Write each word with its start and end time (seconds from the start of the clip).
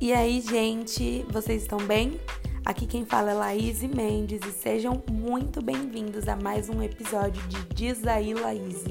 E 0.00 0.12
aí, 0.12 0.40
gente, 0.40 1.26
vocês 1.28 1.62
estão 1.62 1.78
bem? 1.78 2.20
Aqui 2.64 2.86
quem 2.86 3.04
fala 3.04 3.32
é 3.32 3.34
Laís 3.34 3.82
Mendes 3.82 4.40
e 4.46 4.52
sejam 4.52 5.02
muito 5.10 5.60
bem-vindos 5.60 6.28
a 6.28 6.36
mais 6.36 6.68
um 6.68 6.80
episódio 6.80 7.42
de 7.48 7.74
Diz 7.74 8.06
aí, 8.06 8.32
Laís. 8.32 8.84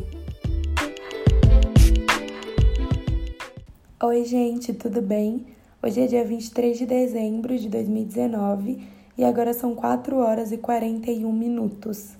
Oi, 4.03 4.25
gente, 4.25 4.73
tudo 4.73 5.01
bem? 5.01 5.45
Hoje 5.81 6.01
é 6.01 6.07
dia 6.07 6.25
23 6.25 6.77
de 6.77 6.85
dezembro 6.85 7.57
de 7.57 7.69
2019 7.69 8.85
e 9.17 9.23
agora 9.23 9.53
são 9.53 9.73
4 9.75 10.17
horas 10.17 10.51
e 10.51 10.57
41 10.57 11.31
minutos. 11.31 12.17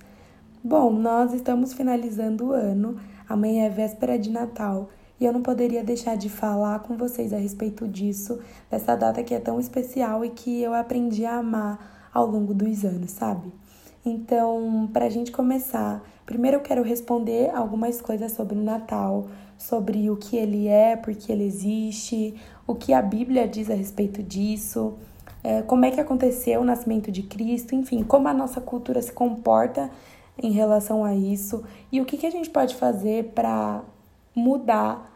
Bom, 0.64 0.90
nós 0.90 1.34
estamos 1.34 1.74
finalizando 1.74 2.46
o 2.46 2.52
ano, 2.52 2.98
amanhã 3.28 3.66
é 3.66 3.68
véspera 3.68 4.18
de 4.18 4.30
Natal 4.30 4.88
e 5.20 5.24
eu 5.24 5.32
não 5.32 5.42
poderia 5.42 5.82
deixar 5.82 6.16
de 6.16 6.28
falar 6.28 6.80
com 6.80 6.96
vocês 6.96 7.32
a 7.32 7.38
respeito 7.38 7.86
disso, 7.88 8.38
dessa 8.70 8.94
data 8.94 9.22
que 9.22 9.34
é 9.34 9.40
tão 9.40 9.58
especial 9.58 10.24
e 10.24 10.30
que 10.30 10.62
eu 10.62 10.74
aprendi 10.74 11.24
a 11.24 11.38
amar 11.38 12.10
ao 12.12 12.26
longo 12.26 12.54
dos 12.54 12.84
anos, 12.84 13.10
sabe? 13.10 13.52
Então, 14.04 14.88
para 14.92 15.06
a 15.06 15.10
gente 15.10 15.30
começar, 15.30 16.02
primeiro 16.24 16.58
eu 16.58 16.60
quero 16.60 16.82
responder 16.82 17.50
algumas 17.50 18.00
coisas 18.00 18.32
sobre 18.32 18.56
o 18.56 18.62
Natal, 18.62 19.26
sobre 19.56 20.08
o 20.08 20.16
que 20.16 20.36
ele 20.36 20.68
é, 20.68 20.96
por 20.96 21.14
que 21.14 21.32
ele 21.32 21.44
existe, 21.44 22.34
o 22.66 22.74
que 22.74 22.92
a 22.92 23.02
Bíblia 23.02 23.46
diz 23.46 23.70
a 23.70 23.74
respeito 23.74 24.22
disso, 24.22 24.94
é, 25.42 25.62
como 25.62 25.84
é 25.84 25.90
que 25.90 26.00
aconteceu 26.00 26.60
o 26.60 26.64
nascimento 26.64 27.10
de 27.10 27.22
Cristo, 27.22 27.74
enfim, 27.74 28.02
como 28.02 28.28
a 28.28 28.34
nossa 28.34 28.60
cultura 28.60 29.02
se 29.02 29.12
comporta 29.12 29.90
em 30.40 30.52
relação 30.52 31.04
a 31.04 31.14
isso 31.14 31.64
e 31.90 32.00
o 32.00 32.04
que, 32.04 32.16
que 32.16 32.26
a 32.26 32.30
gente 32.30 32.48
pode 32.48 32.76
fazer 32.76 33.32
para 33.34 33.82
mudar 34.38 35.12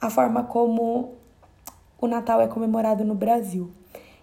a 0.00 0.08
forma 0.08 0.44
como 0.44 1.14
o 2.00 2.06
Natal 2.06 2.40
é 2.40 2.46
comemorado 2.46 3.04
no 3.04 3.14
Brasil. 3.14 3.70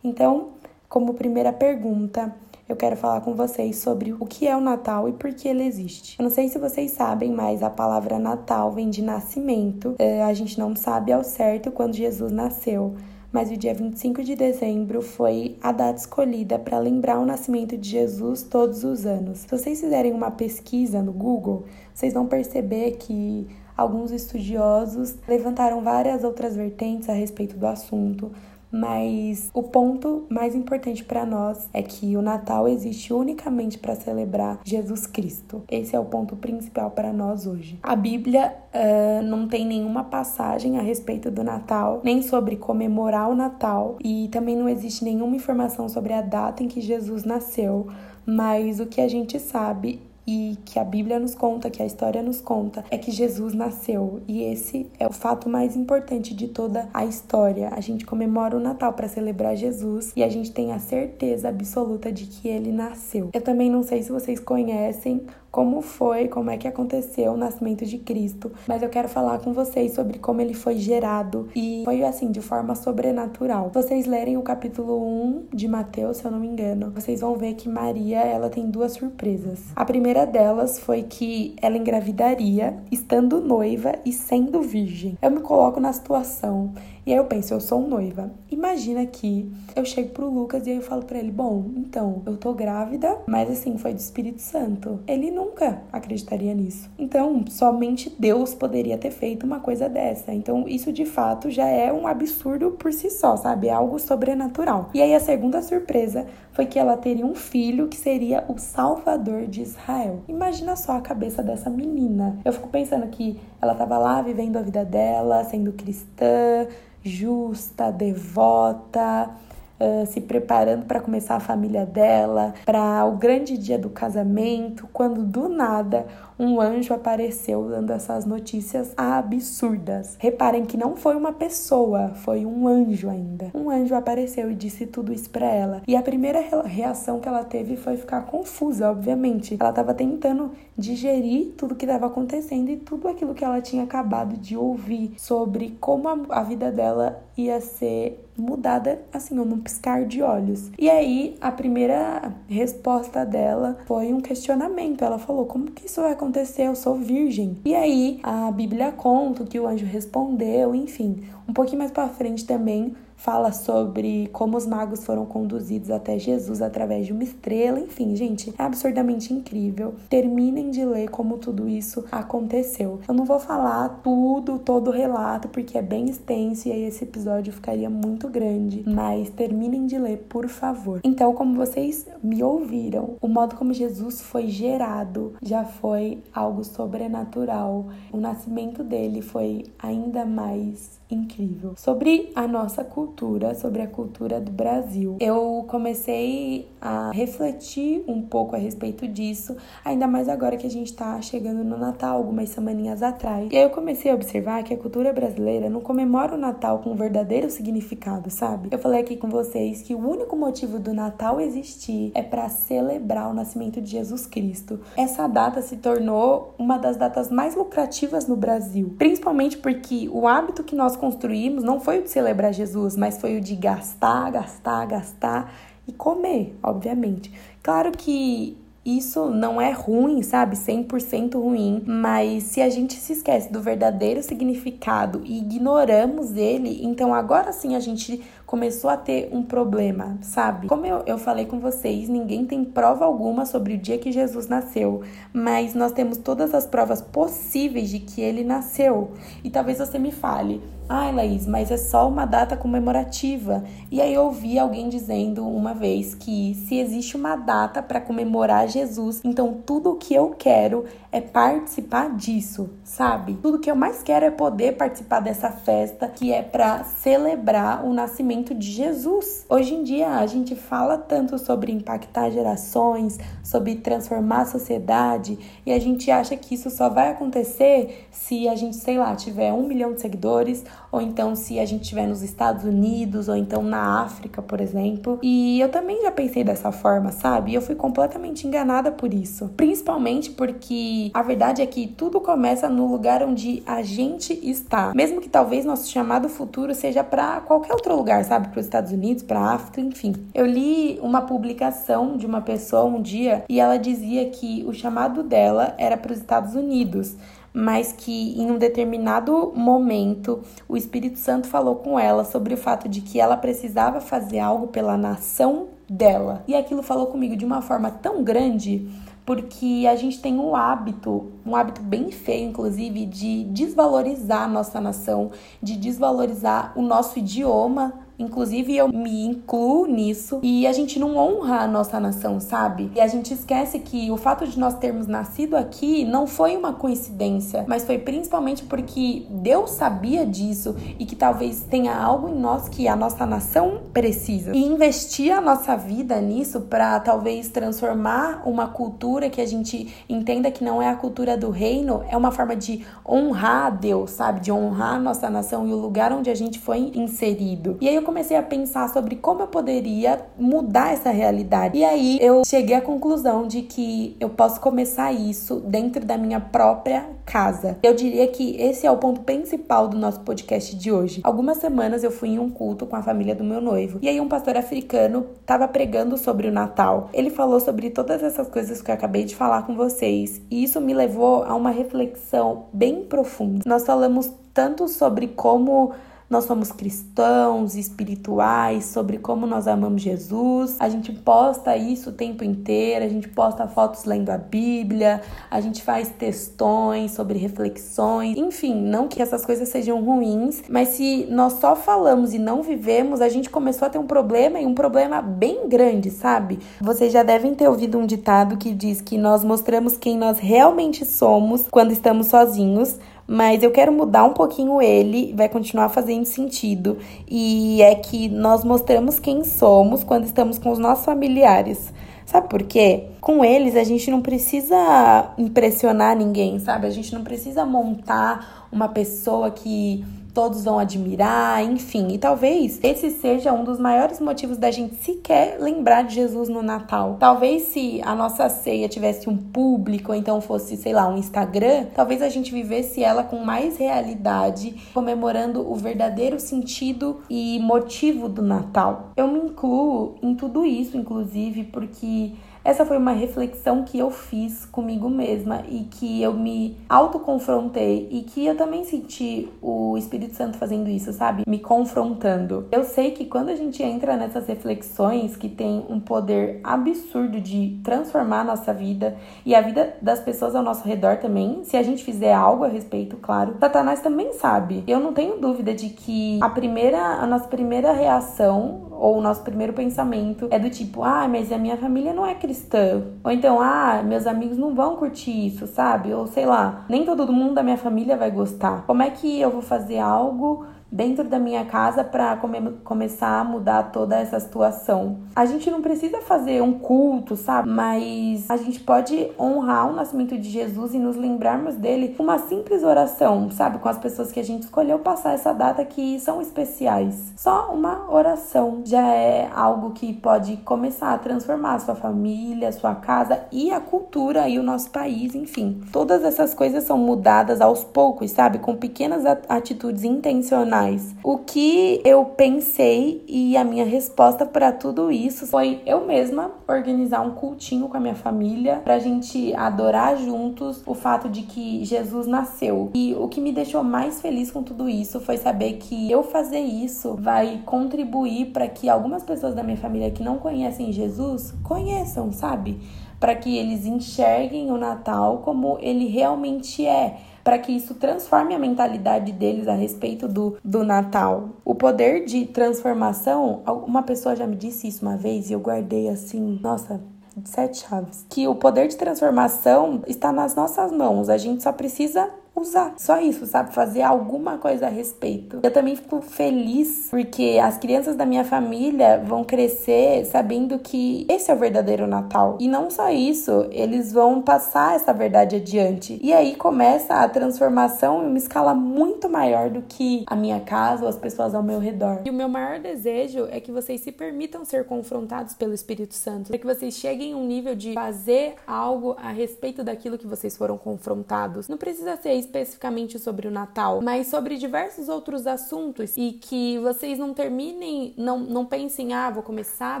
Então, 0.02 0.50
como 0.88 1.14
primeira 1.14 1.52
pergunta, 1.52 2.34
eu 2.68 2.76
quero 2.76 2.96
falar 2.96 3.20
com 3.20 3.34
vocês 3.34 3.78
sobre 3.78 4.12
o 4.12 4.24
que 4.26 4.46
é 4.46 4.56
o 4.56 4.60
Natal 4.60 5.08
e 5.08 5.12
por 5.12 5.32
que 5.34 5.48
ele 5.48 5.64
existe. 5.64 6.18
Eu 6.18 6.22
não 6.22 6.30
sei 6.30 6.48
se 6.48 6.58
vocês 6.58 6.92
sabem, 6.92 7.32
mas 7.32 7.62
a 7.62 7.70
palavra 7.70 8.18
Natal 8.18 8.72
vem 8.72 8.88
de 8.88 9.02
nascimento. 9.02 9.94
É, 9.98 10.22
a 10.22 10.32
gente 10.32 10.58
não 10.58 10.74
sabe 10.74 11.12
ao 11.12 11.24
certo 11.24 11.70
quando 11.70 11.94
Jesus 11.94 12.32
nasceu, 12.32 12.94
mas 13.32 13.50
o 13.50 13.56
dia 13.56 13.74
25 13.74 14.22
de 14.22 14.36
dezembro 14.36 15.02
foi 15.02 15.58
a 15.60 15.72
data 15.72 15.98
escolhida 15.98 16.58
para 16.58 16.78
lembrar 16.78 17.18
o 17.18 17.26
nascimento 17.26 17.76
de 17.76 17.90
Jesus 17.90 18.42
todos 18.42 18.84
os 18.84 19.04
anos. 19.04 19.40
Se 19.40 19.48
vocês 19.48 19.80
fizerem 19.80 20.12
uma 20.12 20.30
pesquisa 20.30 21.02
no 21.02 21.12
Google, 21.12 21.64
vocês 21.92 22.14
vão 22.14 22.26
perceber 22.26 22.92
que 22.92 23.46
alguns 23.76 24.10
estudiosos 24.10 25.16
levantaram 25.26 25.82
várias 25.82 26.24
outras 26.24 26.56
vertentes 26.56 27.08
a 27.08 27.12
respeito 27.12 27.56
do 27.56 27.66
assunto, 27.66 28.30
mas 28.74 29.50
o 29.54 29.62
ponto 29.62 30.26
mais 30.28 30.52
importante 30.52 31.04
para 31.04 31.24
nós 31.24 31.68
é 31.72 31.80
que 31.80 32.16
o 32.16 32.22
Natal 32.22 32.66
existe 32.66 33.12
unicamente 33.12 33.78
para 33.78 33.94
celebrar 33.94 34.58
Jesus 34.64 35.06
Cristo. 35.06 35.62
Esse 35.70 35.94
é 35.94 36.00
o 36.00 36.04
ponto 36.04 36.34
principal 36.34 36.90
para 36.90 37.12
nós 37.12 37.46
hoje. 37.46 37.78
A 37.84 37.94
Bíblia 37.94 38.52
uh, 38.74 39.22
não 39.22 39.46
tem 39.46 39.64
nenhuma 39.64 40.02
passagem 40.02 40.76
a 40.76 40.82
respeito 40.82 41.30
do 41.30 41.44
Natal, 41.44 42.00
nem 42.02 42.20
sobre 42.20 42.56
comemorar 42.56 43.30
o 43.30 43.36
Natal, 43.36 43.96
e 44.02 44.28
também 44.32 44.56
não 44.56 44.68
existe 44.68 45.04
nenhuma 45.04 45.36
informação 45.36 45.88
sobre 45.88 46.12
a 46.12 46.20
data 46.20 46.64
em 46.64 46.66
que 46.66 46.80
Jesus 46.80 47.22
nasceu. 47.22 47.86
Mas 48.26 48.80
o 48.80 48.86
que 48.86 49.00
a 49.00 49.06
gente 49.06 49.38
sabe 49.38 50.00
e 50.26 50.56
que 50.64 50.78
a 50.78 50.84
Bíblia 50.84 51.18
nos 51.18 51.34
conta, 51.34 51.70
que 51.70 51.82
a 51.82 51.86
história 51.86 52.22
nos 52.22 52.40
conta, 52.40 52.84
é 52.90 52.98
que 52.98 53.10
Jesus 53.10 53.54
nasceu. 53.54 54.22
E 54.26 54.42
esse 54.42 54.86
é 54.98 55.06
o 55.06 55.12
fato 55.12 55.48
mais 55.48 55.76
importante 55.76 56.34
de 56.34 56.48
toda 56.48 56.88
a 56.92 57.04
história. 57.04 57.70
A 57.72 57.80
gente 57.80 58.06
comemora 58.06 58.56
o 58.56 58.60
Natal 58.60 58.92
para 58.92 59.08
celebrar 59.08 59.56
Jesus 59.56 60.12
e 60.16 60.22
a 60.22 60.28
gente 60.28 60.52
tem 60.52 60.72
a 60.72 60.78
certeza 60.78 61.48
absoluta 61.48 62.10
de 62.10 62.26
que 62.26 62.48
ele 62.48 62.72
nasceu. 62.72 63.30
Eu 63.32 63.42
também 63.42 63.70
não 63.70 63.82
sei 63.82 64.02
se 64.02 64.10
vocês 64.10 64.40
conhecem 64.40 65.22
como 65.54 65.80
foi, 65.82 66.26
como 66.26 66.50
é 66.50 66.56
que 66.56 66.66
aconteceu 66.66 67.30
o 67.30 67.36
nascimento 67.36 67.86
de 67.86 67.96
Cristo, 67.96 68.50
mas 68.66 68.82
eu 68.82 68.88
quero 68.88 69.08
falar 69.08 69.38
com 69.38 69.52
vocês 69.52 69.92
sobre 69.92 70.18
como 70.18 70.40
ele 70.40 70.52
foi 70.52 70.78
gerado 70.78 71.48
e 71.54 71.82
foi 71.84 72.02
assim, 72.02 72.32
de 72.32 72.40
forma 72.40 72.74
sobrenatural. 72.74 73.70
Se 73.72 73.80
vocês 73.80 74.04
lerem 74.04 74.36
o 74.36 74.42
capítulo 74.42 75.00
1 75.00 75.44
de 75.54 75.68
Mateus, 75.68 76.16
se 76.16 76.24
eu 76.24 76.32
não 76.32 76.40
me 76.40 76.48
engano, 76.48 76.90
vocês 76.90 77.20
vão 77.20 77.36
ver 77.36 77.54
que 77.54 77.68
Maria, 77.68 78.18
ela 78.18 78.50
tem 78.50 78.68
duas 78.68 78.94
surpresas. 78.94 79.60
A 79.76 79.84
primeira 79.84 80.26
delas 80.26 80.80
foi 80.80 81.04
que 81.04 81.54
ela 81.62 81.78
engravidaria 81.78 82.76
estando 82.90 83.40
noiva 83.40 83.92
e 84.04 84.12
sendo 84.12 84.60
virgem. 84.60 85.16
Eu 85.22 85.30
me 85.30 85.38
coloco 85.38 85.78
na 85.78 85.92
situação 85.92 86.72
e 87.06 87.12
aí 87.12 87.18
eu 87.18 87.24
penso, 87.24 87.52
eu 87.52 87.60
sou 87.60 87.80
noiva. 87.80 88.30
Imagina 88.50 89.04
que 89.04 89.50
eu 89.76 89.84
chego 89.84 90.10
pro 90.10 90.30
Lucas 90.30 90.66
e 90.66 90.70
aí 90.70 90.76
eu 90.76 90.82
falo 90.82 91.04
para 91.04 91.18
ele: 91.18 91.30
"Bom, 91.30 91.64
então, 91.76 92.22
eu 92.24 92.36
tô 92.36 92.54
grávida, 92.54 93.18
mas 93.26 93.50
assim, 93.50 93.76
foi 93.76 93.92
do 93.92 93.98
Espírito 93.98 94.40
Santo". 94.40 95.00
Ele 95.06 95.30
nunca 95.30 95.82
acreditaria 95.92 96.54
nisso. 96.54 96.90
Então, 96.98 97.44
somente 97.48 98.14
Deus 98.18 98.54
poderia 98.54 98.96
ter 98.96 99.10
feito 99.10 99.44
uma 99.44 99.60
coisa 99.60 99.88
dessa. 99.88 100.32
Então, 100.32 100.64
isso 100.66 100.92
de 100.92 101.04
fato 101.04 101.50
já 101.50 101.66
é 101.66 101.92
um 101.92 102.06
absurdo 102.06 102.72
por 102.72 102.92
si 102.92 103.10
só, 103.10 103.36
sabe? 103.36 103.68
É 103.68 103.72
algo 103.72 103.98
sobrenatural. 103.98 104.90
E 104.94 105.02
aí 105.02 105.14
a 105.14 105.20
segunda 105.20 105.60
surpresa 105.60 106.26
foi 106.52 106.66
que 106.66 106.78
ela 106.78 106.96
teria 106.96 107.26
um 107.26 107.34
filho 107.34 107.88
que 107.88 107.96
seria 107.96 108.44
o 108.48 108.58
Salvador 108.58 109.46
de 109.46 109.60
Israel. 109.62 110.20
Imagina 110.28 110.76
só 110.76 110.92
a 110.92 111.00
cabeça 111.00 111.42
dessa 111.42 111.68
menina. 111.68 112.38
Eu 112.44 112.52
fico 112.52 112.68
pensando 112.68 113.08
que 113.08 113.38
ela 113.60 113.74
tava 113.74 113.98
lá 113.98 114.22
vivendo 114.22 114.56
a 114.56 114.62
vida 114.62 114.84
dela, 114.84 115.42
sendo 115.44 115.72
cristã, 115.72 116.66
justa, 117.04 117.92
devota, 117.92 119.30
uh, 119.78 120.06
se 120.06 120.20
preparando 120.20 120.86
para 120.86 121.00
começar 121.00 121.36
a 121.36 121.40
família 121.40 121.84
dela, 121.84 122.54
para 122.64 123.04
o 123.04 123.16
grande 123.16 123.58
dia 123.58 123.78
do 123.78 123.90
casamento, 123.90 124.88
quando 124.92 125.22
do 125.22 125.48
nada 125.48 126.06
um 126.38 126.60
anjo 126.60 126.92
apareceu 126.92 127.68
dando 127.68 127.92
essas 127.92 128.24
notícias 128.24 128.92
absurdas. 128.96 130.16
Reparem 130.18 130.64
que 130.64 130.76
não 130.76 130.96
foi 130.96 131.14
uma 131.16 131.32
pessoa, 131.32 132.10
foi 132.14 132.44
um 132.44 132.66
anjo 132.66 133.08
ainda. 133.08 133.50
Um 133.54 133.70
anjo 133.70 133.94
apareceu 133.94 134.50
e 134.50 134.54
disse 134.54 134.86
tudo 134.86 135.12
isso 135.12 135.30
para 135.30 135.46
ela. 135.46 135.82
E 135.86 135.96
a 135.96 136.02
primeira 136.02 136.40
reação 136.64 137.20
que 137.20 137.28
ela 137.28 137.44
teve 137.44 137.76
foi 137.76 137.96
ficar 137.96 138.22
confusa, 138.22 138.90
obviamente. 138.90 139.56
Ela 139.60 139.70
estava 139.70 139.94
tentando 139.94 140.52
digerir 140.76 141.52
tudo 141.56 141.74
que 141.74 141.84
estava 141.84 142.06
acontecendo 142.06 142.68
e 142.70 142.76
tudo 142.76 143.08
aquilo 143.08 143.34
que 143.34 143.44
ela 143.44 143.60
tinha 143.60 143.84
acabado 143.84 144.36
de 144.36 144.56
ouvir 144.56 145.14
sobre 145.16 145.76
como 145.80 146.08
a, 146.28 146.42
vida 146.42 146.70
dela 146.70 147.22
ia 147.36 147.60
ser 147.60 148.20
mudada 148.36 149.00
assim, 149.12 149.34
num 149.34 149.60
piscar 149.60 150.04
de 150.04 150.20
olhos. 150.22 150.70
E 150.78 150.90
aí, 150.90 151.36
a 151.40 151.52
primeira 151.52 152.32
resposta 152.48 153.24
dela 153.24 153.78
foi 153.86 154.12
um 154.12 154.20
questionamento. 154.20 155.04
Ela 155.04 155.18
falou: 155.18 155.46
Como 155.46 155.70
que 155.70 155.86
isso 155.86 156.00
vai 156.00 156.12
acontecer? 156.12 156.23
Eu 156.58 156.74
sou 156.74 156.96
virgem. 156.96 157.58
E 157.64 157.74
aí, 157.74 158.18
a 158.22 158.50
Bíblia 158.50 158.92
conta 158.92 159.44
que 159.44 159.58
o 159.58 159.66
anjo 159.66 159.84
respondeu, 159.84 160.74
enfim. 160.74 161.24
Um 161.48 161.52
pouquinho 161.52 161.78
mais 161.78 161.90
para 161.90 162.08
frente 162.08 162.46
também 162.46 162.94
fala 163.24 163.52
sobre 163.52 164.28
como 164.34 164.54
os 164.54 164.66
magos 164.66 165.02
foram 165.02 165.24
conduzidos 165.24 165.90
até 165.90 166.18
Jesus 166.18 166.60
através 166.60 167.06
de 167.06 167.12
uma 167.14 167.22
estrela, 167.22 167.80
enfim, 167.80 168.14
gente, 168.14 168.52
é 168.58 168.62
absurdamente 168.62 169.32
incrível. 169.32 169.94
Terminem 170.10 170.70
de 170.70 170.84
ler 170.84 171.08
como 171.08 171.38
tudo 171.38 171.66
isso 171.66 172.04
aconteceu. 172.12 173.00
Eu 173.08 173.14
não 173.14 173.24
vou 173.24 173.38
falar 173.38 174.00
tudo, 174.02 174.58
todo 174.58 174.88
o 174.88 174.92
relato, 174.92 175.48
porque 175.48 175.78
é 175.78 175.80
bem 175.80 176.04
extenso 176.10 176.68
e 176.68 176.72
aí 176.72 176.82
esse 176.84 177.04
episódio 177.04 177.50
ficaria 177.50 177.88
muito 177.88 178.28
grande, 178.28 178.84
mas 178.86 179.30
terminem 179.30 179.86
de 179.86 179.98
ler, 179.98 180.18
por 180.28 180.46
favor. 180.46 181.00
Então, 181.02 181.32
como 181.32 181.56
vocês 181.56 182.06
me 182.22 182.42
ouviram, 182.42 183.16
o 183.22 183.28
modo 183.28 183.56
como 183.56 183.72
Jesus 183.72 184.20
foi 184.20 184.48
gerado 184.48 185.32
já 185.40 185.64
foi 185.64 186.22
algo 186.30 186.62
sobrenatural. 186.62 187.86
O 188.12 188.18
nascimento 188.18 188.84
dele 188.84 189.22
foi 189.22 189.64
ainda 189.78 190.26
mais 190.26 191.02
incrível. 191.10 191.74
Sobre 191.76 192.32
a 192.34 192.46
nossa 192.46 192.84
cultura, 192.84 193.13
sobre 193.54 193.80
a 193.80 193.86
cultura 193.86 194.40
do 194.40 194.50
Brasil, 194.50 195.16
eu 195.20 195.64
comecei 195.68 196.68
a 196.80 197.10
refletir 197.12 198.04
um 198.06 198.20
pouco 198.20 198.54
a 198.54 198.58
respeito 198.58 199.06
disso, 199.06 199.56
ainda 199.84 200.06
mais 200.06 200.28
agora 200.28 200.56
que 200.56 200.66
a 200.66 200.70
gente 200.70 200.92
tá 200.92 201.20
chegando 201.22 201.64
no 201.64 201.78
Natal, 201.78 202.18
algumas 202.18 202.50
semaninhas 202.50 203.02
atrás. 203.02 203.48
E 203.50 203.56
aí 203.56 203.62
eu 203.62 203.70
comecei 203.70 204.10
a 204.10 204.14
observar 204.14 204.62
que 204.62 204.74
a 204.74 204.76
cultura 204.76 205.12
brasileira 205.12 205.70
não 205.70 205.80
comemora 205.80 206.34
o 206.34 206.38
Natal 206.38 206.80
com 206.80 206.90
o 206.90 206.94
verdadeiro 206.94 207.48
significado, 207.48 208.30
sabe? 208.30 208.68
Eu 208.70 208.78
falei 208.78 209.00
aqui 209.00 209.16
com 209.16 209.28
vocês 209.28 209.80
que 209.80 209.94
o 209.94 209.98
único 209.98 210.36
motivo 210.36 210.78
do 210.78 210.92
Natal 210.92 211.40
existir 211.40 212.10
é 212.14 212.22
para 212.22 212.48
celebrar 212.48 213.30
o 213.30 213.34
nascimento 213.34 213.80
de 213.80 213.90
Jesus 213.90 214.26
Cristo. 214.26 214.80
Essa 214.96 215.26
data 215.26 215.62
se 215.62 215.76
tornou 215.76 216.54
uma 216.58 216.78
das 216.78 216.96
datas 216.96 217.30
mais 217.30 217.54
lucrativas 217.54 218.26
no 218.26 218.36
Brasil, 218.36 218.94
principalmente 218.98 219.56
porque 219.56 220.08
o 220.12 220.26
hábito 220.26 220.64
que 220.64 220.76
nós 220.76 220.96
construímos 220.96 221.62
não 221.64 221.80
foi 221.80 222.00
o 222.00 222.02
de 222.02 222.10
celebrar 222.10 222.52
Jesus, 222.52 222.96
mas 223.04 223.18
foi 223.18 223.36
o 223.36 223.40
de 223.40 223.54
gastar, 223.54 224.30
gastar, 224.30 224.86
gastar 224.86 225.54
e 225.86 225.92
comer, 225.92 226.56
obviamente. 226.62 227.30
Claro 227.62 227.92
que 227.92 228.56
isso 228.82 229.28
não 229.28 229.60
é 229.60 229.72
ruim, 229.72 230.22
sabe? 230.22 230.56
100% 230.56 231.34
ruim, 231.34 231.82
mas 231.86 232.44
se 232.44 232.62
a 232.62 232.70
gente 232.70 232.94
se 232.94 233.12
esquece 233.12 233.52
do 233.52 233.60
verdadeiro 233.60 234.22
significado 234.22 235.20
e 235.22 235.36
ignoramos 235.36 236.34
ele, 236.34 236.82
então 236.82 237.12
agora 237.12 237.52
sim 237.52 237.76
a 237.76 237.80
gente 237.80 238.24
começou 238.54 238.88
a 238.88 238.96
ter 238.96 239.30
um 239.32 239.42
problema, 239.42 240.16
sabe? 240.22 240.68
Como 240.68 240.86
eu, 240.86 241.02
eu 241.06 241.18
falei 241.18 241.44
com 241.44 241.58
vocês, 241.58 242.08
ninguém 242.08 242.46
tem 242.46 242.64
prova 242.64 243.04
alguma 243.04 243.44
sobre 243.44 243.74
o 243.74 243.78
dia 243.78 243.98
que 243.98 244.12
Jesus 244.12 244.46
nasceu, 244.46 245.02
mas 245.32 245.74
nós 245.74 245.90
temos 245.90 246.18
todas 246.18 246.54
as 246.54 246.64
provas 246.64 247.02
possíveis 247.02 247.90
de 247.90 247.98
que 247.98 248.20
ele 248.20 248.44
nasceu. 248.44 249.10
E 249.42 249.50
talvez 249.50 249.78
você 249.78 249.98
me 249.98 250.12
fale, 250.12 250.62
Ai, 250.86 251.14
Laís, 251.14 251.46
mas 251.46 251.70
é 251.70 251.78
só 251.78 252.06
uma 252.06 252.26
data 252.26 252.58
comemorativa. 252.58 253.64
E 253.90 254.02
aí 254.02 254.12
eu 254.12 254.24
ouvi 254.24 254.58
alguém 254.58 254.90
dizendo 254.90 255.46
uma 255.48 255.72
vez 255.72 256.14
que 256.14 256.54
se 256.54 256.78
existe 256.78 257.16
uma 257.16 257.36
data 257.36 257.82
para 257.82 258.02
comemorar 258.02 258.68
Jesus, 258.68 259.22
então 259.24 259.62
tudo 259.64 259.92
o 259.92 259.96
que 259.96 260.12
eu 260.12 260.34
quero 260.38 260.84
é 261.10 261.22
participar 261.22 262.14
disso, 262.14 262.68
sabe? 262.82 263.32
Tudo 263.40 263.58
que 263.58 263.70
eu 263.70 263.74
mais 263.74 264.02
quero 264.02 264.26
é 264.26 264.30
poder 264.30 264.76
participar 264.76 265.20
dessa 265.20 265.50
festa 265.50 266.06
que 266.06 266.30
é 266.30 266.42
para 266.42 266.84
celebrar 266.84 267.82
o 267.82 267.94
nascimento 267.94 268.43
de 268.52 268.72
Jesus. 268.72 269.46
Hoje 269.48 269.74
em 269.74 269.84
dia 269.84 270.18
a 270.18 270.26
gente 270.26 270.56
fala 270.56 270.98
tanto 270.98 271.38
sobre 271.38 271.70
impactar 271.70 272.30
gerações, 272.30 273.18
sobre 273.42 273.76
transformar 273.76 274.42
a 274.42 274.46
sociedade, 274.46 275.38
e 275.64 275.72
a 275.72 275.78
gente 275.78 276.10
acha 276.10 276.36
que 276.36 276.56
isso 276.56 276.68
só 276.68 276.88
vai 276.88 277.10
acontecer 277.10 278.08
se 278.10 278.48
a 278.48 278.56
gente, 278.56 278.76
sei 278.76 278.98
lá, 278.98 279.14
tiver 279.14 279.52
um 279.52 279.66
milhão 279.66 279.94
de 279.94 280.00
seguidores 280.00 280.64
ou 280.90 281.00
então 281.00 281.34
se 281.34 281.58
a 281.58 281.64
gente 281.64 281.82
estiver 281.82 282.06
nos 282.06 282.22
Estados 282.22 282.64
Unidos, 282.64 283.28
ou 283.28 283.36
então 283.36 283.62
na 283.62 284.02
África, 284.02 284.40
por 284.40 284.60
exemplo. 284.60 285.18
E 285.22 285.60
eu 285.60 285.68
também 285.68 286.02
já 286.02 286.10
pensei 286.10 286.42
dessa 286.42 286.70
forma, 286.72 287.12
sabe? 287.12 287.52
E 287.52 287.54
eu 287.54 287.62
fui 287.62 287.74
completamente 287.74 288.46
enganada 288.46 288.90
por 288.90 289.12
isso. 289.12 289.50
Principalmente 289.56 290.30
porque 290.30 291.10
a 291.12 291.22
verdade 291.22 291.62
é 291.62 291.66
que 291.66 291.86
tudo 291.86 292.20
começa 292.20 292.68
no 292.68 292.86
lugar 292.86 293.22
onde 293.22 293.62
a 293.66 293.82
gente 293.82 294.32
está. 294.48 294.92
Mesmo 294.94 295.20
que 295.20 295.28
talvez 295.28 295.64
nosso 295.64 295.90
chamado 295.90 296.28
futuro 296.28 296.74
seja 296.74 297.04
para 297.04 297.40
qualquer 297.40 297.72
outro 297.72 297.94
lugar, 297.96 298.24
sabe? 298.24 298.33
Para 298.40 298.60
os 298.60 298.66
Estados 298.66 298.92
Unidos, 298.92 299.22
para 299.22 299.40
a 299.40 299.54
África, 299.54 299.80
enfim. 299.80 300.14
Eu 300.34 300.46
li 300.46 300.98
uma 301.00 301.22
publicação 301.22 302.16
de 302.16 302.26
uma 302.26 302.40
pessoa 302.40 302.84
um 302.84 303.00
dia 303.00 303.44
e 303.48 303.60
ela 303.60 303.76
dizia 303.76 304.28
que 304.30 304.64
o 304.66 304.72
chamado 304.72 305.22
dela 305.22 305.74
era 305.78 305.96
para 305.96 306.12
os 306.12 306.18
Estados 306.18 306.54
Unidos 306.54 307.16
mas 307.56 307.92
que 307.92 308.34
em 308.36 308.50
um 308.50 308.58
determinado 308.58 309.52
momento 309.54 310.42
o 310.68 310.76
Espírito 310.76 311.20
Santo 311.20 311.46
falou 311.46 311.76
com 311.76 311.96
ela 311.96 312.24
sobre 312.24 312.52
o 312.52 312.56
fato 312.56 312.88
de 312.88 313.00
que 313.00 313.20
ela 313.20 313.36
precisava 313.36 314.00
fazer 314.00 314.40
algo 314.40 314.66
pela 314.66 314.96
nação 314.96 315.68
dela. 315.88 316.42
E 316.48 316.56
aquilo 316.56 316.82
falou 316.82 317.06
comigo 317.06 317.36
de 317.36 317.44
uma 317.44 317.62
forma 317.62 317.92
tão 317.92 318.24
grande 318.24 318.90
porque 319.24 319.86
a 319.90 319.96
gente 319.96 320.20
tem 320.20 320.38
um 320.38 320.54
hábito, 320.54 321.32
um 321.46 321.56
hábito 321.56 321.80
bem 321.80 322.10
feio, 322.10 322.50
inclusive, 322.50 323.06
de 323.06 323.44
desvalorizar 323.44 324.42
a 324.42 324.48
nossa 324.48 324.80
nação, 324.80 325.30
de 325.62 325.76
desvalorizar 325.76 326.72
o 326.76 326.82
nosso 326.82 327.18
idioma, 327.18 327.94
Inclusive, 328.18 328.76
eu 328.76 328.88
me 328.88 329.24
incluo 329.24 329.86
nisso 329.86 330.40
e 330.42 330.66
a 330.66 330.72
gente 330.72 330.98
não 330.98 331.16
honra 331.16 331.60
a 331.60 331.66
nossa 331.66 331.98
nação, 331.98 332.38
sabe? 332.38 332.90
E 332.94 333.00
a 333.00 333.06
gente 333.06 333.34
esquece 333.34 333.78
que 333.80 334.10
o 334.10 334.16
fato 334.16 334.46
de 334.46 334.58
nós 334.58 334.74
termos 334.74 335.06
nascido 335.06 335.56
aqui 335.56 336.04
não 336.04 336.26
foi 336.26 336.56
uma 336.56 336.72
coincidência, 336.72 337.64
mas 337.66 337.84
foi 337.84 337.98
principalmente 337.98 338.64
porque 338.64 339.26
Deus 339.30 339.70
sabia 339.70 340.24
disso 340.24 340.76
e 340.98 341.04
que 341.04 341.16
talvez 341.16 341.62
tenha 341.68 341.96
algo 341.96 342.28
em 342.28 342.38
nós 342.38 342.68
que 342.68 342.86
a 342.86 342.94
nossa 342.94 343.26
nação 343.26 343.80
precisa. 343.92 344.54
E 344.54 344.62
investir 344.62 345.32
a 345.32 345.40
nossa 345.40 345.76
vida 345.76 346.20
nisso 346.20 346.62
para 346.62 347.00
talvez 347.00 347.48
transformar 347.48 348.42
uma 348.46 348.68
cultura 348.68 349.28
que 349.28 349.40
a 349.40 349.46
gente 349.46 349.92
entenda 350.08 350.50
que 350.50 350.62
não 350.62 350.80
é 350.80 350.88
a 350.88 350.94
cultura 350.94 351.36
do 351.36 351.50
reino 351.50 352.02
é 352.08 352.16
uma 352.16 352.30
forma 352.30 352.54
de 352.54 352.84
honrar 353.06 353.66
a 353.66 353.70
Deus, 353.70 354.10
sabe? 354.10 354.40
De 354.40 354.52
honrar 354.52 354.94
a 354.94 354.98
nossa 355.00 355.28
nação 355.28 355.66
e 355.66 355.72
o 355.72 355.76
lugar 355.76 356.12
onde 356.12 356.30
a 356.30 356.34
gente 356.34 356.58
foi 356.58 356.92
inserido. 356.94 357.76
E 357.80 357.88
aí 357.88 357.94
eu 357.94 358.03
comecei 358.04 358.36
a 358.36 358.42
pensar 358.42 358.88
sobre 358.90 359.16
como 359.16 359.42
eu 359.42 359.48
poderia 359.48 360.20
mudar 360.38 360.92
essa 360.92 361.10
realidade. 361.10 361.76
E 361.76 361.84
aí 361.84 362.18
eu 362.20 362.42
cheguei 362.46 362.76
à 362.76 362.80
conclusão 362.80 363.46
de 363.46 363.62
que 363.62 364.16
eu 364.20 364.30
posso 364.30 364.60
começar 364.60 365.12
isso 365.12 365.56
dentro 365.60 366.04
da 366.04 366.16
minha 366.16 366.40
própria 366.40 367.06
casa. 367.24 367.78
Eu 367.82 367.94
diria 367.94 368.28
que 368.28 368.56
esse 368.60 368.86
é 368.86 368.90
o 368.90 368.96
ponto 368.96 369.22
principal 369.22 369.88
do 369.88 369.98
nosso 369.98 370.20
podcast 370.20 370.76
de 370.76 370.92
hoje. 370.92 371.20
Algumas 371.24 371.58
semanas 371.58 372.04
eu 372.04 372.10
fui 372.10 372.30
em 372.30 372.38
um 372.38 372.50
culto 372.50 372.86
com 372.86 372.96
a 372.96 373.02
família 373.02 373.34
do 373.34 373.42
meu 373.42 373.60
noivo. 373.60 373.98
E 374.02 374.08
aí 374.08 374.20
um 374.20 374.28
pastor 374.28 374.56
africano 374.56 375.26
estava 375.40 375.66
pregando 375.66 376.16
sobre 376.16 376.48
o 376.48 376.52
Natal. 376.52 377.08
Ele 377.12 377.30
falou 377.30 377.58
sobre 377.58 377.90
todas 377.90 378.22
essas 378.22 378.48
coisas 378.48 378.80
que 378.82 378.90
eu 378.90 378.94
acabei 378.94 379.24
de 379.24 379.34
falar 379.34 379.66
com 379.66 379.74
vocês. 379.74 380.40
E 380.50 380.62
isso 380.62 380.80
me 380.80 380.94
levou 380.94 381.42
a 381.44 381.54
uma 381.54 381.70
reflexão 381.70 382.66
bem 382.72 383.04
profunda. 383.04 383.62
Nós 383.66 383.84
falamos 383.84 384.30
tanto 384.52 384.86
sobre 384.86 385.28
como 385.28 385.92
nós 386.28 386.44
somos 386.44 386.72
cristãos, 386.72 387.74
espirituais, 387.74 388.86
sobre 388.86 389.18
como 389.18 389.46
nós 389.46 389.68
amamos 389.68 390.02
Jesus. 390.02 390.76
A 390.80 390.88
gente 390.88 391.12
posta 391.12 391.76
isso 391.76 392.10
o 392.10 392.12
tempo 392.12 392.42
inteiro, 392.42 393.04
a 393.04 393.08
gente 393.08 393.28
posta 393.28 393.68
fotos 393.68 394.04
lendo 394.04 394.30
a 394.30 394.38
Bíblia, 394.38 395.20
a 395.50 395.60
gente 395.60 395.82
faz 395.82 396.08
textões 396.08 397.12
sobre 397.12 397.38
reflexões. 397.38 398.36
Enfim, 398.38 398.74
não 398.74 399.06
que 399.06 399.20
essas 399.20 399.44
coisas 399.44 399.68
sejam 399.68 400.02
ruins, 400.02 400.62
mas 400.68 400.88
se 400.88 401.26
nós 401.30 401.54
só 401.54 401.76
falamos 401.76 402.32
e 402.32 402.38
não 402.38 402.62
vivemos, 402.62 403.20
a 403.20 403.28
gente 403.28 403.50
começou 403.50 403.86
a 403.86 403.90
ter 403.90 403.98
um 403.98 404.06
problema 404.06 404.58
e 404.58 404.66
um 404.66 404.74
problema 404.74 405.20
bem 405.20 405.68
grande, 405.68 406.10
sabe? 406.10 406.58
Vocês 406.80 407.12
já 407.12 407.22
devem 407.22 407.54
ter 407.54 407.68
ouvido 407.68 407.98
um 407.98 408.06
ditado 408.06 408.56
que 408.56 408.72
diz 408.72 409.00
que 409.00 409.18
nós 409.18 409.44
mostramos 409.44 409.96
quem 409.96 410.16
nós 410.16 410.38
realmente 410.38 411.04
somos 411.04 411.66
quando 411.70 411.92
estamos 411.92 412.28
sozinhos 412.28 412.98
mas 413.26 413.62
eu 413.62 413.70
quero 413.70 413.92
mudar 413.92 414.24
um 414.24 414.32
pouquinho 414.32 414.80
ele, 414.80 415.32
vai 415.34 415.48
continuar 415.48 415.88
fazendo 415.88 416.24
sentido. 416.24 416.98
E 417.28 417.80
é 417.82 417.94
que 417.94 418.28
nós 418.28 418.64
mostramos 418.64 419.18
quem 419.18 419.44
somos 419.44 420.04
quando 420.04 420.24
estamos 420.24 420.58
com 420.58 420.70
os 420.70 420.78
nossos 420.78 421.04
familiares. 421.04 421.92
Sabe 422.26 422.48
por 422.48 422.62
quê? 422.62 423.04
Com 423.20 423.44
eles 423.44 423.76
a 423.76 423.84
gente 423.84 424.10
não 424.10 424.20
precisa 424.20 425.32
impressionar 425.36 426.16
ninguém, 426.16 426.58
sabe? 426.58 426.86
A 426.86 426.90
gente 426.90 427.12
não 427.12 427.22
precisa 427.22 427.64
montar 427.66 428.68
uma 428.72 428.88
pessoa 428.88 429.50
que 429.50 430.04
todos 430.34 430.64
vão 430.64 430.78
admirar, 430.78 431.62
enfim. 431.62 432.08
E 432.08 432.18
talvez 432.18 432.80
esse 432.82 433.10
seja 433.10 433.52
um 433.52 433.62
dos 433.62 433.78
maiores 433.78 434.18
motivos 434.18 434.58
da 434.58 434.70
gente 434.70 434.96
sequer 434.96 435.58
lembrar 435.60 436.02
de 436.02 436.16
Jesus 436.16 436.48
no 436.48 436.62
Natal. 436.62 437.16
Talvez 437.20 437.62
se 437.62 438.02
a 438.04 438.14
nossa 438.14 438.48
ceia 438.48 438.88
tivesse 438.88 439.30
um 439.30 439.36
público, 439.36 440.10
ou 440.10 440.18
então 440.18 440.40
fosse, 440.40 440.76
sei 440.76 440.92
lá, 440.92 441.08
um 441.08 441.16
Instagram, 441.16 441.86
talvez 441.94 442.20
a 442.20 442.28
gente 442.28 442.52
vivesse 442.52 443.02
ela 443.02 443.22
com 443.22 443.38
mais 443.44 443.76
realidade, 443.76 444.74
comemorando 444.92 445.70
o 445.70 445.76
verdadeiro 445.76 446.40
sentido 446.40 447.20
e 447.30 447.60
motivo 447.60 448.28
do 448.28 448.42
Natal. 448.42 449.12
Eu 449.16 449.28
me 449.28 449.38
incluo 449.38 450.16
em 450.20 450.34
tudo 450.34 450.66
isso, 450.66 450.96
inclusive, 450.96 451.64
porque 451.64 452.32
essa 452.64 452.86
foi 452.86 452.96
uma 452.96 453.12
reflexão 453.12 453.84
que 453.84 453.98
eu 453.98 454.10
fiz 454.10 454.64
comigo 454.64 455.10
mesma 455.10 455.62
e 455.68 455.80
que 455.84 456.22
eu 456.22 456.32
me 456.32 456.78
autoconfrontei 456.88 458.08
e 458.10 458.22
que 458.22 458.46
eu 458.46 458.56
também 458.56 458.84
senti 458.84 459.50
o 459.60 459.98
Espírito 459.98 460.34
Santo 460.34 460.56
fazendo 460.56 460.88
isso, 460.88 461.12
sabe? 461.12 461.44
Me 461.46 461.58
confrontando. 461.58 462.66
Eu 462.72 462.84
sei 462.84 463.10
que 463.10 463.26
quando 463.26 463.50
a 463.50 463.54
gente 463.54 463.82
entra 463.82 464.16
nessas 464.16 464.46
reflexões 464.46 465.36
que 465.36 465.48
tem 465.48 465.84
um 465.90 466.00
poder 466.00 466.60
absurdo 466.64 467.38
de 467.38 467.78
transformar 467.84 468.40
a 468.40 468.44
nossa 468.44 468.72
vida 468.72 469.14
e 469.44 469.54
a 469.54 469.60
vida 469.60 469.96
das 470.00 470.20
pessoas 470.20 470.54
ao 470.54 470.62
nosso 470.62 470.88
redor 470.88 471.18
também, 471.18 471.64
se 471.64 471.76
a 471.76 471.82
gente 471.82 472.02
fizer 472.02 472.32
algo 472.32 472.64
a 472.64 472.68
respeito, 472.68 473.16
claro, 473.18 473.56
Satanás 473.60 474.00
também 474.00 474.32
sabe. 474.32 474.82
Eu 474.86 475.00
não 475.00 475.12
tenho 475.12 475.38
dúvida 475.38 475.74
de 475.74 475.90
que 475.90 476.38
a 476.42 476.48
primeira, 476.48 476.98
a 476.98 477.26
nossa 477.26 477.46
primeira 477.46 477.92
reação 477.92 478.93
ou 478.98 479.18
o 479.18 479.20
nosso 479.20 479.42
primeiro 479.42 479.72
pensamento 479.72 480.48
é 480.50 480.58
do 480.58 480.70
tipo, 480.70 481.02
ah, 481.02 481.26
mas 481.28 481.52
a 481.52 481.58
minha 481.58 481.76
família 481.76 482.12
não 482.12 482.26
é 482.26 482.34
cristã. 482.34 483.02
Ou 483.22 483.30
então, 483.30 483.60
ah, 483.60 484.02
meus 484.04 484.26
amigos 484.26 484.56
não 484.56 484.74
vão 484.74 484.96
curtir 484.96 485.46
isso, 485.46 485.66
sabe? 485.66 486.12
Ou 486.12 486.26
sei 486.26 486.46
lá, 486.46 486.84
nem 486.88 487.04
todo 487.04 487.32
mundo 487.32 487.54
da 487.54 487.62
minha 487.62 487.76
família 487.76 488.16
vai 488.16 488.30
gostar. 488.30 488.84
Como 488.86 489.02
é 489.02 489.10
que 489.10 489.40
eu 489.40 489.50
vou 489.50 489.62
fazer 489.62 489.98
algo 489.98 490.66
dentro 490.94 491.24
da 491.24 491.40
minha 491.40 491.64
casa 491.64 492.04
para 492.04 492.36
come 492.36 492.70
começar 492.84 493.40
a 493.40 493.44
mudar 493.44 493.90
toda 493.90 494.16
essa 494.16 494.38
situação. 494.38 495.18
A 495.34 495.44
gente 495.44 495.68
não 495.68 495.82
precisa 495.82 496.20
fazer 496.20 496.62
um 496.62 496.78
culto, 496.78 497.34
sabe? 497.34 497.68
Mas 497.68 498.48
a 498.48 498.56
gente 498.56 498.78
pode 498.78 499.32
honrar 499.36 499.90
o 499.90 499.92
nascimento 499.92 500.38
de 500.38 500.48
Jesus 500.48 500.94
e 500.94 500.98
nos 501.00 501.16
lembrarmos 501.16 501.74
dele 501.74 502.14
com 502.16 502.22
uma 502.22 502.38
simples 502.38 502.84
oração, 502.84 503.50
sabe? 503.50 503.78
Com 503.78 503.88
as 503.88 503.98
pessoas 503.98 504.30
que 504.30 504.38
a 504.38 504.44
gente 504.44 504.62
escolheu 504.62 505.00
passar 505.00 505.34
essa 505.34 505.52
data 505.52 505.84
que 505.84 506.20
são 506.20 506.40
especiais. 506.40 507.32
Só 507.36 507.74
uma 507.74 508.08
oração 508.08 508.82
já 508.84 509.04
é 509.04 509.50
algo 509.52 509.90
que 509.90 510.12
pode 510.12 510.58
começar 510.58 511.12
a 511.12 511.18
transformar 511.18 511.74
a 511.74 511.78
sua 511.80 511.96
família, 511.96 512.68
a 512.68 512.72
sua 512.72 512.94
casa 512.94 513.40
e 513.50 513.72
a 513.72 513.80
cultura 513.80 514.48
e 514.48 514.60
o 514.60 514.62
nosso 514.62 514.90
país, 514.90 515.34
enfim. 515.34 515.80
Todas 515.90 516.22
essas 516.22 516.54
coisas 516.54 516.84
são 516.84 516.96
mudadas 516.96 517.60
aos 517.60 517.82
poucos, 517.82 518.30
sabe? 518.30 518.60
Com 518.60 518.76
pequenas 518.76 519.24
atitudes 519.48 520.04
intencionais 520.04 520.83
mais. 520.84 521.14
O 521.22 521.38
que 521.38 522.00
eu 522.04 522.24
pensei 522.26 523.24
e 523.26 523.56
a 523.56 523.64
minha 523.64 523.84
resposta 523.84 524.44
para 524.44 524.72
tudo 524.72 525.10
isso 525.10 525.46
foi 525.46 525.80
eu 525.86 526.06
mesma 526.06 526.50
organizar 526.68 527.20
um 527.22 527.30
cultinho 527.30 527.88
com 527.88 527.96
a 527.96 528.00
minha 528.00 528.14
família 528.14 528.80
pra 528.84 528.98
gente 528.98 529.54
adorar 529.54 530.16
juntos 530.18 530.82
o 530.86 530.94
fato 530.94 531.28
de 531.28 531.42
que 531.42 531.84
Jesus 531.84 532.26
nasceu. 532.26 532.90
E 532.94 533.14
o 533.18 533.28
que 533.28 533.40
me 533.40 533.52
deixou 533.52 533.82
mais 533.82 534.20
feliz 534.20 534.50
com 534.50 534.62
tudo 534.62 534.88
isso 534.88 535.20
foi 535.20 535.36
saber 535.36 535.74
que 535.74 536.10
eu 536.10 536.22
fazer 536.22 536.60
isso 536.60 537.16
vai 537.18 537.62
contribuir 537.64 538.46
para 538.46 538.68
que 538.68 538.88
algumas 538.88 539.22
pessoas 539.22 539.54
da 539.54 539.62
minha 539.62 539.76
família 539.76 540.10
que 540.10 540.22
não 540.22 540.38
conhecem 540.38 540.92
Jesus 540.92 541.54
conheçam, 541.62 542.30
sabe? 542.30 542.80
Para 543.24 543.36
que 543.36 543.56
eles 543.56 543.86
enxerguem 543.86 544.70
o 544.70 544.76
Natal 544.76 545.38
como 545.38 545.78
ele 545.80 546.04
realmente 546.08 546.86
é 546.86 547.16
para 547.42 547.58
que 547.58 547.72
isso 547.72 547.94
transforme 547.94 548.54
a 548.54 548.58
mentalidade 548.58 549.32
deles 549.32 549.66
a 549.66 549.72
respeito 549.72 550.28
do, 550.28 550.58
do 550.62 550.84
Natal. 550.84 551.48
O 551.64 551.74
poder 551.74 552.26
de 552.26 552.44
transformação, 552.44 553.62
uma 553.86 554.02
pessoa 554.02 554.36
já 554.36 554.46
me 554.46 554.56
disse 554.56 554.88
isso 554.88 555.06
uma 555.06 555.16
vez 555.16 555.48
e 555.48 555.54
eu 555.54 555.58
guardei 555.58 556.10
assim, 556.10 556.58
nossa, 556.60 557.00
sete 557.46 557.78
chaves. 557.78 558.26
Que 558.28 558.46
o 558.46 558.54
poder 558.54 558.88
de 558.88 558.96
transformação 558.98 560.02
está 560.06 560.30
nas 560.30 560.54
nossas 560.54 560.92
mãos. 560.92 561.30
A 561.30 561.38
gente 561.38 561.62
só 561.62 561.72
precisa 561.72 562.28
usar. 562.54 562.94
Só 562.96 563.20
isso, 563.20 563.46
sabe? 563.46 563.74
Fazer 563.74 564.02
alguma 564.02 564.58
coisa 564.58 564.86
a 564.86 564.90
respeito. 564.90 565.60
Eu 565.62 565.70
também 565.70 565.96
fico 565.96 566.20
feliz 566.20 567.08
porque 567.10 567.58
as 567.62 567.78
crianças 567.78 568.16
da 568.16 568.24
minha 568.24 568.44
família 568.44 569.22
vão 569.24 569.44
crescer 569.44 570.24
sabendo 570.26 570.78
que 570.78 571.26
esse 571.28 571.50
é 571.50 571.54
o 571.54 571.58
verdadeiro 571.58 572.06
Natal. 572.06 572.58
E 572.60 572.68
não 572.68 572.90
só 572.90 573.10
isso, 573.10 573.66
eles 573.70 574.12
vão 574.12 574.42
passar 574.42 574.96
essa 574.96 575.12
verdade 575.12 575.56
adiante. 575.56 576.18
E 576.22 576.32
aí 576.32 576.54
começa 576.54 577.14
a 577.14 577.28
transformação 577.28 578.24
em 578.24 578.28
uma 578.28 578.38
escala 578.38 578.74
muito 578.74 579.28
maior 579.28 579.70
do 579.70 579.82
que 579.82 580.24
a 580.26 580.36
minha 580.36 580.60
casa 580.60 581.02
ou 581.02 581.08
as 581.08 581.16
pessoas 581.16 581.54
ao 581.54 581.62
meu 581.62 581.78
redor. 581.78 582.22
E 582.24 582.30
o 582.30 582.32
meu 582.32 582.48
maior 582.48 582.78
desejo 582.78 583.46
é 583.50 583.60
que 583.60 583.72
vocês 583.72 584.00
se 584.00 584.12
permitam 584.12 584.64
ser 584.64 584.84
confrontados 584.84 585.54
pelo 585.54 585.74
Espírito 585.74 586.14
Santo, 586.14 586.48
para 586.48 586.58
que 586.58 586.66
vocês 586.66 586.94
cheguem 586.94 587.32
a 587.32 587.36
um 587.36 587.46
nível 587.46 587.74
de 587.74 587.94
fazer 587.94 588.54
algo 588.66 589.16
a 589.18 589.30
respeito 589.30 589.82
daquilo 589.82 590.18
que 590.18 590.26
vocês 590.26 590.56
foram 590.56 590.76
confrontados. 590.78 591.68
Não 591.68 591.76
precisa 591.76 592.16
ser 592.16 592.34
especificamente 592.44 593.18
sobre 593.18 593.48
o 593.48 593.50
Natal, 593.50 594.00
mas 594.00 594.26
sobre 594.28 594.56
diversos 594.56 595.08
outros 595.08 595.46
assuntos 595.46 596.16
e 596.16 596.32
que 596.32 596.78
vocês 596.78 597.18
não 597.18 597.34
terminem, 597.34 598.14
não, 598.16 598.38
não 598.38 598.64
pensem, 598.64 599.12
ah, 599.12 599.30
vou 599.30 599.42
começar 599.42 600.00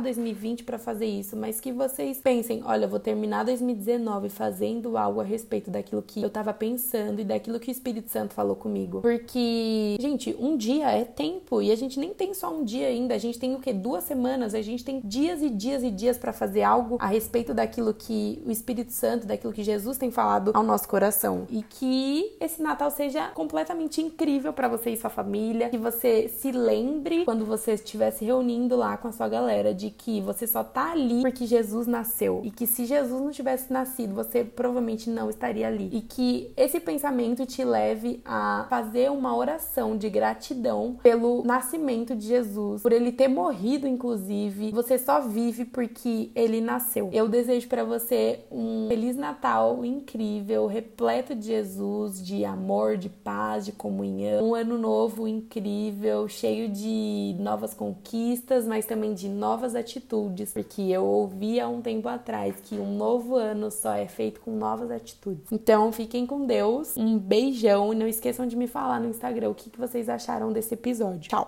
2020 0.00 0.64
para 0.64 0.78
fazer 0.78 1.06
isso, 1.06 1.36
mas 1.36 1.60
que 1.60 1.72
vocês 1.72 2.18
pensem, 2.18 2.62
olha, 2.64 2.86
vou 2.86 3.00
terminar 3.00 3.44
2019 3.44 4.28
fazendo 4.28 4.96
algo 4.96 5.20
a 5.20 5.24
respeito 5.24 5.70
daquilo 5.70 6.02
que 6.02 6.22
eu 6.22 6.30
tava 6.30 6.52
pensando 6.52 7.20
e 7.20 7.24
daquilo 7.24 7.58
que 7.58 7.70
o 7.70 7.72
Espírito 7.72 8.10
Santo 8.10 8.34
falou 8.34 8.56
comigo. 8.56 9.00
Porque, 9.00 9.96
gente, 10.00 10.36
um 10.38 10.56
dia 10.56 10.90
é 10.90 11.04
tempo 11.04 11.60
e 11.62 11.70
a 11.70 11.76
gente 11.76 11.98
nem 11.98 12.12
tem 12.12 12.34
só 12.34 12.52
um 12.52 12.64
dia 12.64 12.88
ainda, 12.88 13.14
a 13.14 13.18
gente 13.18 13.38
tem 13.38 13.54
o 13.54 13.60
que? 13.60 13.72
Duas 13.72 14.04
semanas, 14.04 14.54
a 14.54 14.62
gente 14.62 14.84
tem 14.84 15.00
dias 15.04 15.42
e 15.42 15.50
dias 15.50 15.82
e 15.82 15.90
dias 15.90 16.16
para 16.16 16.32
fazer 16.32 16.62
algo 16.62 16.96
a 17.00 17.06
respeito 17.06 17.54
daquilo 17.54 17.92
que 17.92 18.42
o 18.46 18.50
Espírito 18.50 18.92
Santo, 18.92 19.26
daquilo 19.26 19.52
que 19.52 19.62
Jesus 19.62 19.98
tem 19.98 20.10
falado 20.10 20.52
ao 20.54 20.62
nosso 20.62 20.88
coração. 20.88 21.46
E 21.50 21.62
que 21.62 22.33
esse 22.40 22.62
Natal 22.62 22.90
seja 22.90 23.28
completamente 23.28 24.00
incrível 24.00 24.52
para 24.52 24.68
você 24.68 24.90
e 24.90 24.96
sua 24.96 25.10
família, 25.10 25.68
que 25.70 25.78
você 25.78 26.28
se 26.28 26.52
lembre 26.52 27.24
quando 27.24 27.44
você 27.44 27.72
estiver 27.72 28.10
se 28.10 28.24
reunindo 28.24 28.76
lá 28.76 28.96
com 28.96 29.08
a 29.08 29.12
sua 29.12 29.28
galera 29.28 29.74
de 29.74 29.90
que 29.90 30.20
você 30.20 30.46
só 30.46 30.62
tá 30.62 30.92
ali 30.92 31.22
porque 31.22 31.46
Jesus 31.46 31.86
nasceu 31.86 32.40
e 32.44 32.50
que 32.50 32.66
se 32.66 32.84
Jesus 32.84 33.20
não 33.20 33.30
tivesse 33.30 33.72
nascido, 33.72 34.14
você 34.14 34.44
provavelmente 34.44 35.10
não 35.10 35.30
estaria 35.30 35.66
ali. 35.66 35.88
E 35.92 36.00
que 36.00 36.52
esse 36.56 36.80
pensamento 36.80 37.46
te 37.46 37.64
leve 37.64 38.20
a 38.24 38.66
fazer 38.68 39.10
uma 39.10 39.36
oração 39.36 39.96
de 39.96 40.08
gratidão 40.08 40.98
pelo 41.02 41.42
nascimento 41.44 42.14
de 42.14 42.26
Jesus, 42.26 42.82
por 42.82 42.92
ele 42.92 43.12
ter 43.12 43.28
morrido 43.28 43.86
inclusive. 43.86 44.70
Você 44.72 44.98
só 44.98 45.20
vive 45.20 45.64
porque 45.64 46.30
ele 46.34 46.60
nasceu. 46.60 47.10
Eu 47.12 47.28
desejo 47.28 47.68
para 47.68 47.84
você 47.84 48.40
um 48.50 48.86
feliz 48.88 49.16
Natal 49.16 49.84
incrível, 49.84 50.66
repleto 50.66 51.34
de 51.34 51.46
Jesus, 51.46 52.23
de 52.24 52.44
amor, 52.44 52.96
de 52.96 53.10
paz, 53.10 53.66
de 53.66 53.72
comunhão. 53.72 54.48
Um 54.48 54.54
ano 54.54 54.78
novo 54.78 55.28
incrível, 55.28 56.26
cheio 56.26 56.68
de 56.68 57.36
novas 57.38 57.74
conquistas, 57.74 58.66
mas 58.66 58.86
também 58.86 59.12
de 59.12 59.28
novas 59.28 59.74
atitudes, 59.74 60.52
porque 60.52 60.82
eu 60.82 61.04
ouvi 61.04 61.60
há 61.60 61.68
um 61.68 61.82
tempo 61.82 62.08
atrás 62.08 62.56
que 62.62 62.76
um 62.76 62.96
novo 62.96 63.36
ano 63.36 63.70
só 63.70 63.94
é 63.94 64.08
feito 64.08 64.40
com 64.40 64.52
novas 64.56 64.90
atitudes. 64.90 65.52
Então, 65.52 65.92
fiquem 65.92 66.26
com 66.26 66.46
Deus, 66.46 66.96
um 66.96 67.18
beijão 67.18 67.92
e 67.92 67.96
não 67.96 68.08
esqueçam 68.08 68.46
de 68.46 68.56
me 68.56 68.66
falar 68.66 69.00
no 69.00 69.10
Instagram 69.10 69.50
o 69.50 69.54
que 69.54 69.70
vocês 69.78 70.08
acharam 70.08 70.52
desse 70.52 70.72
episódio. 70.74 71.28
Tchau! 71.28 71.42